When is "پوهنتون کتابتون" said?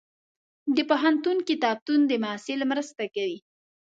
0.89-1.99